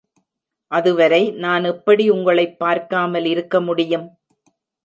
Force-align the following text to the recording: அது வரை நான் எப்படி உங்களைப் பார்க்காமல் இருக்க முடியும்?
அது 0.71 0.95
வரை 0.95 1.31
நான் 1.31 1.63
எப்படி 1.63 2.09
உங்களைப் 2.09 2.59
பார்க்காமல் 2.59 3.25
இருக்க 3.25 3.61
முடியும்? 3.61 4.07